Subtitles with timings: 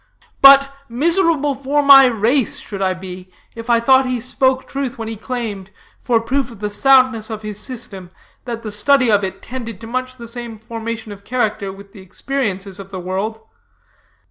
[0.41, 5.07] But, miserable for my race should I be, if I thought he spoke truth when
[5.07, 8.09] he claimed, for proof of the soundness of his system,
[8.45, 12.01] that the study of it tended to much the same formation of character with the
[12.01, 13.41] experiences of the world.